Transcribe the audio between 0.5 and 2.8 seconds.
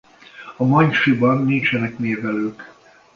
A manysiban nincsenek névelők.